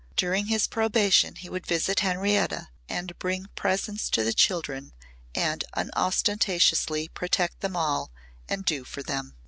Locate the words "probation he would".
0.65-1.67